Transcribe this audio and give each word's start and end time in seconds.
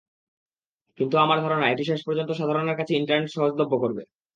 কিন্তু 0.99 1.15
আমার 1.17 1.37
ধারণা 1.43 1.65
এটি 1.69 1.83
শেষ 1.89 2.01
পর্যন্ত 2.07 2.29
সাধারণের 2.33 2.77
কাছে 2.79 2.93
ইন্টারনেট 2.95 3.29
সহজলভ্য 3.33 3.73
করবে। 3.83 4.03